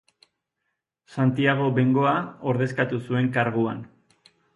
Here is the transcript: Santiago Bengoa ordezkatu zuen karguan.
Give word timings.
Santiago 1.15 1.67
Bengoa 1.75 2.13
ordezkatu 2.53 2.99
zuen 3.11 3.29
karguan. 3.37 3.85